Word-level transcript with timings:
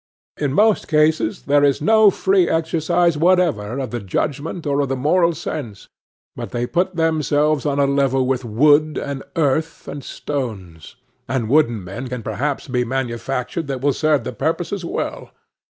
In 0.37 0.51
most 0.53 0.87
cases 0.87 1.43
there 1.43 1.63
is 1.63 1.79
no 1.79 2.09
free 2.09 2.49
exercise 2.49 3.19
whatever 3.19 3.77
of 3.77 3.91
the 3.91 3.99
judgment 3.99 4.65
or 4.65 4.81
of 4.81 4.89
the 4.89 4.95
moral 4.95 5.35
sense; 5.35 5.89
but 6.35 6.49
they 6.49 6.65
put 6.65 6.95
themselves 6.95 7.67
on 7.67 7.77
a 7.77 7.85
level 7.85 8.25
with 8.25 8.43
wood 8.43 8.97
and 8.97 9.21
earth 9.35 9.87
and 9.87 10.03
stones; 10.03 10.95
and 11.29 11.49
wooden 11.49 11.83
men 11.83 12.07
can 12.07 12.23
perhaps 12.23 12.67
be 12.67 12.83
manufactured 12.83 13.67
that 13.67 13.81
will 13.81 13.93
serve 13.93 14.23
the 14.23 14.33
purpose 14.33 14.73
as 14.73 14.83
well. 14.83 15.29